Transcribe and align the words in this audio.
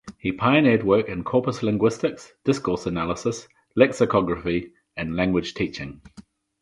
He 0.17 0.31
pioneered 0.31 0.81
work 0.83 1.09
in 1.09 1.23
corpus 1.23 1.61
linguistics, 1.61 2.33
discourse 2.43 2.87
analysis, 2.87 3.47
lexicography, 3.75 4.71
and 4.97 5.15
language 5.15 5.53
teaching. 5.53 6.01